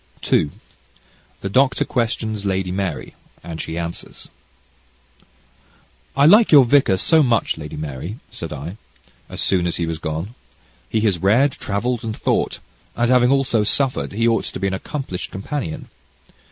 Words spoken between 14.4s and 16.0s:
to be an accomplished companion."